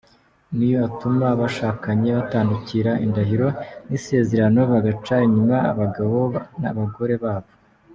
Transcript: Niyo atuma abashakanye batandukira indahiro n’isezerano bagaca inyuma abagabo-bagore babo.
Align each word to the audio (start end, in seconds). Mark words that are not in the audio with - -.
Niyo 0.55 0.77
atuma 0.87 1.25
abashakanye 1.35 2.09
batandukira 2.19 2.91
indahiro 3.05 3.47
n’isezerano 3.87 4.59
bagaca 4.71 5.15
inyuma 5.27 5.57
abagabo-bagore 5.71 7.15
babo. 7.25 7.49